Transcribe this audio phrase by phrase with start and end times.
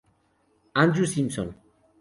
[0.75, 1.53] Andrew Simpson